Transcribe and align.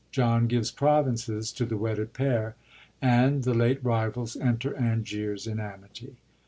John 0.11 0.47
gives 0.47 0.71
provinces 0.71 1.51
to 1.51 1.63
the 1.63 1.77
wedded 1.77 2.11
pair, 2.13 2.55
and 3.03 3.43
the 3.43 3.53
late 3.53 3.77
rivals 3.85 4.35
enter 4.35 4.75
Anglers 4.75 5.45
in 5.45 5.59
amity. 5.59 6.15